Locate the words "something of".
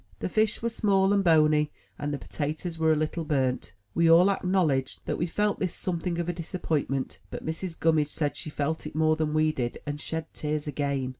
5.75-6.27